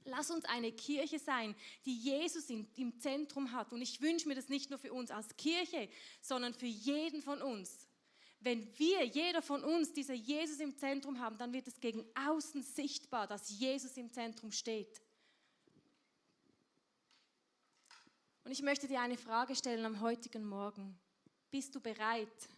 [0.05, 1.53] Lass uns eine Kirche sein,
[1.85, 3.71] die Jesus im Zentrum hat.
[3.71, 5.89] Und ich wünsche mir das nicht nur für uns als Kirche,
[6.21, 7.87] sondern für jeden von uns.
[8.39, 12.63] Wenn wir, jeder von uns, dieser Jesus im Zentrum haben, dann wird es gegen außen
[12.63, 15.01] sichtbar, dass Jesus im Zentrum steht.
[18.43, 20.97] Und ich möchte dir eine Frage stellen am heutigen Morgen.
[21.51, 22.49] Bist du bereit,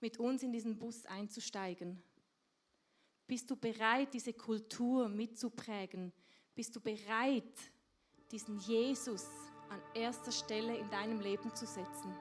[0.00, 2.02] mit uns in diesen Bus einzusteigen?
[3.26, 6.12] Bist du bereit, diese Kultur mitzuprägen?
[6.54, 7.58] Bist du bereit,
[8.30, 9.26] diesen Jesus
[9.70, 12.14] an erster Stelle in deinem Leben zu setzen?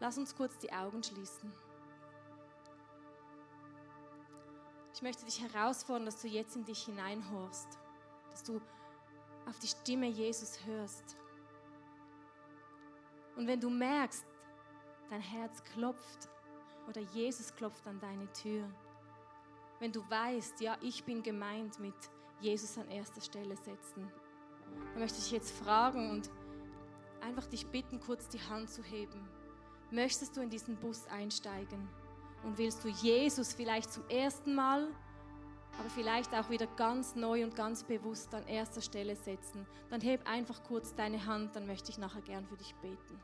[0.00, 1.50] Lass uns kurz die Augen schließen.
[4.92, 7.78] Ich möchte dich herausfordern, dass du jetzt in dich hineinhorst,
[8.34, 8.60] dass du
[9.46, 11.16] auf die Stimme Jesus hörst.
[13.36, 14.26] Und wenn du merkst,
[15.08, 16.28] dein Herz klopft
[16.88, 18.68] oder Jesus klopft an deine Tür,
[19.78, 21.94] wenn du weißt, ja, ich bin gemeint mit
[22.40, 24.10] Jesus an erster Stelle setzen,
[24.90, 26.28] dann möchte ich jetzt fragen und
[27.20, 29.28] einfach dich bitten, kurz die Hand zu heben.
[29.92, 31.88] Möchtest du in diesen Bus einsteigen?
[32.42, 34.88] Und willst du Jesus vielleicht zum ersten Mal,
[35.78, 39.66] aber vielleicht auch wieder ganz neu und ganz bewusst an erster Stelle setzen?
[39.90, 43.20] Dann heb einfach kurz deine Hand, dann möchte ich nachher gern für dich beten.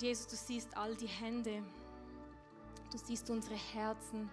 [0.00, 1.62] Jesus, du siehst all die Hände,
[2.90, 4.28] du siehst unsere Herzen.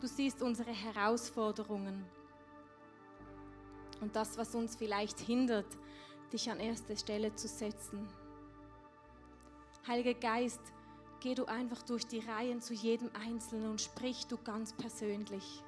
[0.00, 2.06] Du siehst unsere Herausforderungen
[4.00, 5.66] und das, was uns vielleicht hindert,
[6.32, 8.08] dich an erste Stelle zu setzen.
[9.86, 10.60] Heiliger Geist,
[11.20, 15.62] geh du einfach durch die Reihen zu jedem Einzelnen und sprich du ganz persönlich.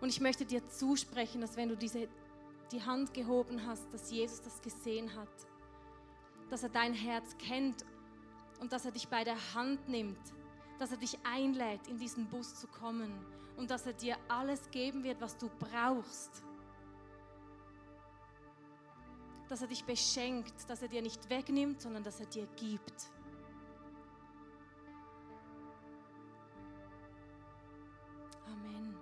[0.00, 2.08] Und ich möchte dir zusprechen, dass wenn du diese,
[2.72, 5.28] die Hand gehoben hast, dass Jesus das gesehen hat,
[6.50, 7.84] dass er dein Herz kennt
[8.60, 10.18] und dass er dich bei der Hand nimmt
[10.78, 13.12] dass er dich einlädt, in diesen Bus zu kommen
[13.56, 16.42] und dass er dir alles geben wird, was du brauchst.
[19.48, 23.10] Dass er dich beschenkt, dass er dir nicht wegnimmt, sondern dass er dir gibt.
[28.44, 28.96] Amen.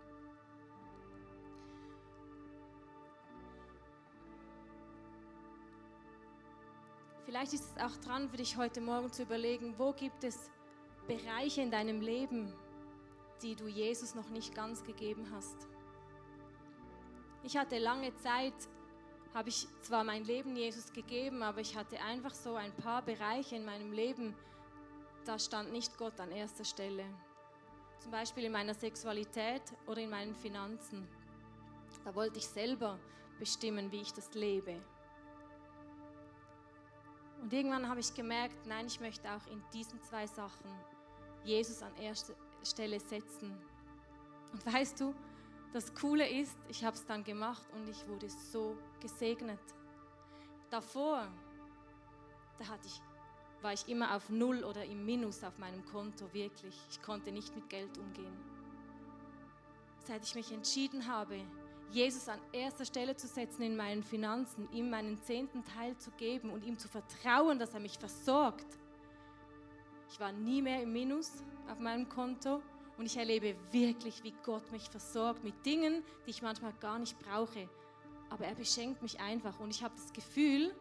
[7.25, 10.51] Vielleicht ist es auch dran für dich heute Morgen zu überlegen, wo gibt es
[11.07, 12.53] Bereiche in deinem Leben,
[13.43, 15.69] die du Jesus noch nicht ganz gegeben hast.
[17.43, 18.55] Ich hatte lange Zeit,
[19.35, 23.57] habe ich zwar mein Leben Jesus gegeben, aber ich hatte einfach so ein paar Bereiche
[23.57, 24.35] in meinem Leben,
[25.25, 27.05] da stand nicht Gott an erster Stelle.
[27.99, 31.09] Zum Beispiel in meiner Sexualität oder in meinen Finanzen.
[32.05, 32.99] Da wollte ich selber
[33.39, 34.81] bestimmen, wie ich das lebe.
[37.43, 40.71] Und irgendwann habe ich gemerkt, nein, ich möchte auch in diesen zwei Sachen
[41.45, 43.59] Jesus an erste Stelle setzen.
[44.53, 45.15] Und weißt du,
[45.73, 49.61] das Coole ist, ich habe es dann gemacht und ich wurde so gesegnet.
[50.71, 51.29] Davor,
[52.59, 53.01] da hatte ich,
[53.63, 56.75] war ich immer auf Null oder im Minus auf meinem Konto, wirklich.
[56.91, 58.37] Ich konnte nicht mit Geld umgehen.
[60.07, 61.37] Seit ich mich entschieden habe,
[61.91, 66.51] Jesus an erster Stelle zu setzen in meinen Finanzen, ihm meinen zehnten Teil zu geben
[66.51, 68.67] und ihm zu vertrauen, dass er mich versorgt,
[70.11, 71.31] ich war nie mehr im Minus
[71.71, 72.63] auf meinem Konto
[72.97, 77.19] und ich erlebe wirklich, wie Gott mich versorgt mit Dingen, die ich manchmal gar nicht
[77.19, 77.69] brauche.
[78.35, 80.75] Aber er beschenkt mich einfach und ich habe das Gefühl,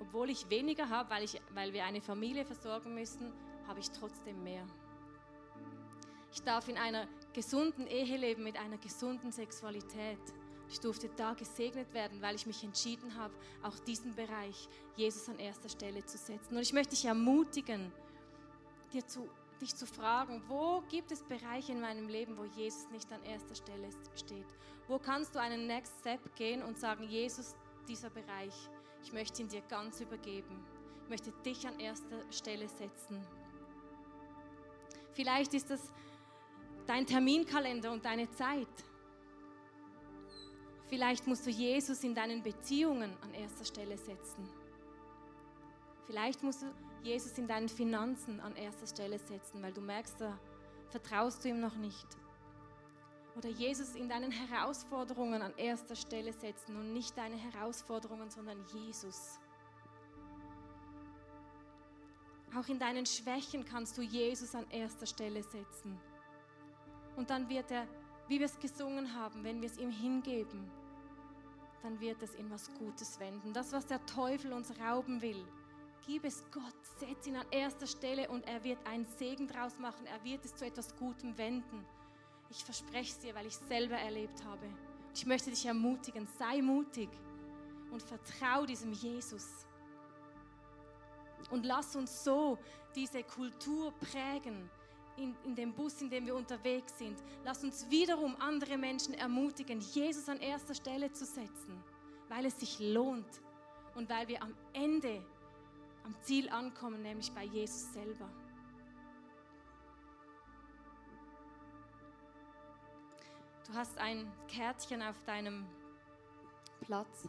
[0.00, 3.34] obwohl ich weniger habe, weil, weil wir eine Familie versorgen müssen,
[3.68, 4.64] habe ich trotzdem mehr.
[6.32, 10.18] Ich darf in einer gesunden Ehe leben mit einer gesunden Sexualität.
[10.70, 15.38] Ich durfte da gesegnet werden, weil ich mich entschieden habe, auch diesen Bereich Jesus an
[15.38, 16.56] erster Stelle zu setzen.
[16.56, 17.92] Und ich möchte dich ermutigen,
[18.90, 19.28] dir zu,
[19.64, 23.54] dich zu fragen, wo gibt es Bereiche in meinem Leben, wo Jesus nicht an erster
[23.54, 24.46] Stelle steht?
[24.88, 27.56] Wo kannst du einen Next Step gehen und sagen, Jesus,
[27.88, 28.52] dieser Bereich,
[29.02, 30.64] ich möchte ihn dir ganz übergeben.
[31.08, 33.26] möchte dich an erster Stelle setzen.
[35.12, 35.92] Vielleicht ist es
[36.86, 38.68] dein Terminkalender und deine Zeit.
[40.88, 44.48] Vielleicht musst du Jesus in deinen Beziehungen an erster Stelle setzen.
[46.06, 46.66] Vielleicht musst du
[47.04, 50.38] Jesus in deinen Finanzen an erster Stelle setzen, weil du merkst, da
[50.88, 52.06] vertraust du ihm noch nicht.
[53.36, 59.38] Oder Jesus in deinen Herausforderungen an erster Stelle setzen und nicht deine Herausforderungen, sondern Jesus.
[62.56, 66.00] Auch in deinen Schwächen kannst du Jesus an erster Stelle setzen.
[67.16, 67.86] Und dann wird er,
[68.28, 70.70] wie wir es gesungen haben, wenn wir es ihm hingeben,
[71.82, 73.52] dann wird es in was Gutes wenden.
[73.52, 75.44] Das, was der Teufel uns rauben will,
[76.06, 80.06] gib es Gott, setz ihn an erster Stelle und er wird einen Segen draus machen.
[80.06, 81.84] Er wird es zu etwas Gutem wenden.
[82.50, 84.66] Ich verspreche es dir, weil ich es selber erlebt habe.
[85.14, 87.08] Ich möchte dich ermutigen, sei mutig
[87.90, 89.66] und vertrau diesem Jesus.
[91.50, 92.58] Und lass uns so
[92.94, 94.70] diese Kultur prägen
[95.16, 97.22] in, in dem Bus, in dem wir unterwegs sind.
[97.44, 101.82] Lass uns wiederum andere Menschen ermutigen, Jesus an erster Stelle zu setzen,
[102.28, 103.40] weil es sich lohnt
[103.94, 105.24] und weil wir am Ende
[106.04, 108.28] am Ziel ankommen, nämlich bei Jesus selber.
[113.66, 115.66] Du hast ein Kärtchen auf deinem
[116.82, 117.28] Platz.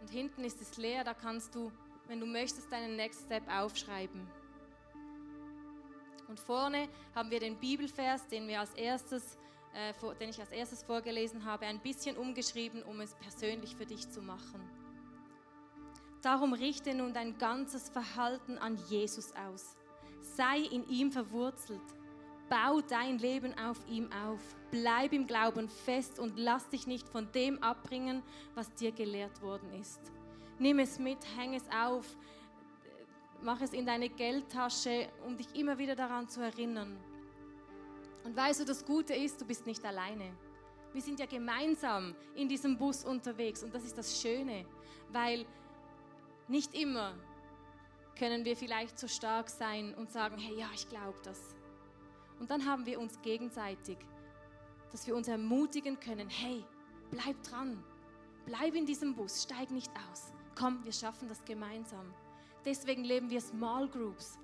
[0.00, 1.70] Und hinten ist es leer, da kannst du,
[2.06, 4.26] wenn du möchtest, deinen Next Step aufschreiben.
[6.28, 9.38] Und vorne haben wir den Bibelvers, den, wir als erstes,
[9.74, 14.08] äh, den ich als erstes vorgelesen habe, ein bisschen umgeschrieben, um es persönlich für dich
[14.10, 14.85] zu machen.
[16.26, 19.76] Darum richte nun dein ganzes Verhalten an Jesus aus.
[20.22, 21.80] Sei in ihm verwurzelt.
[22.48, 24.40] Bau dein Leben auf ihm auf.
[24.72, 28.24] Bleib im Glauben fest und lass dich nicht von dem abbringen,
[28.56, 30.00] was dir gelehrt worden ist.
[30.58, 32.04] Nimm es mit, häng es auf,
[33.40, 36.96] mach es in deine Geldtasche, um dich immer wieder daran zu erinnern.
[38.24, 40.32] Und weißt du, das Gute ist, du bist nicht alleine.
[40.92, 44.66] Wir sind ja gemeinsam in diesem Bus unterwegs und das ist das Schöne,
[45.12, 45.46] weil
[46.48, 47.14] nicht immer
[48.18, 51.54] können wir vielleicht so stark sein und sagen, hey, ja, ich glaube das.
[52.38, 53.98] Und dann haben wir uns gegenseitig,
[54.92, 56.64] dass wir uns ermutigen können, hey,
[57.10, 57.82] bleib dran,
[58.46, 60.32] bleib in diesem Bus, steig nicht aus.
[60.58, 62.14] Komm, wir schaffen das gemeinsam.
[62.64, 64.38] Deswegen leben wir Small Groups,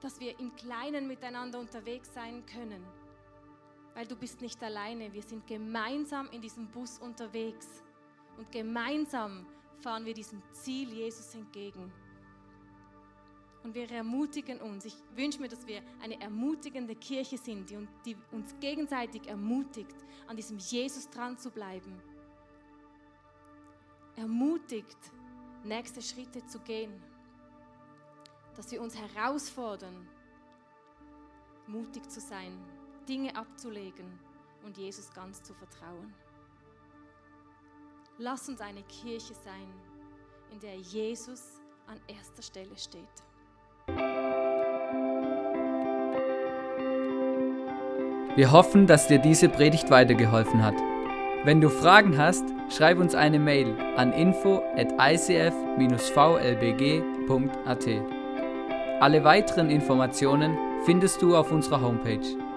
[0.00, 2.84] dass wir im Kleinen miteinander unterwegs sein können.
[3.94, 7.82] Weil du bist nicht alleine, wir sind gemeinsam in diesem Bus unterwegs.
[8.36, 9.46] Und gemeinsam
[9.80, 11.92] fahren wir diesem Ziel Jesus entgegen
[13.68, 14.84] und wir ermutigen uns.
[14.84, 17.70] Ich wünsche mir, dass wir eine ermutigende Kirche sind,
[18.04, 19.94] die, uns gegenseitig ermutigt,
[20.26, 22.00] an diesem Jesus dran zu bleiben.
[24.16, 24.96] Ermutigt,
[25.64, 27.02] nächste Schritte zu gehen.
[28.56, 30.08] Dass wir uns herausfordern,
[31.66, 32.58] mutig zu sein,
[33.06, 34.18] Dinge abzulegen
[34.64, 36.14] und Jesus ganz zu vertrauen.
[38.20, 39.68] Lass uns eine Kirche sein,
[40.52, 43.04] in der Jesus an erster Stelle steht.
[48.34, 50.74] Wir hoffen, dass dir diese Predigt weitergeholfen hat.
[51.44, 52.42] Wenn du Fragen hast,
[52.76, 55.48] schreib uns eine Mail an info at icf-vlbg.at.
[59.00, 62.47] Alle weiteren Informationen findest du auf unserer Homepage.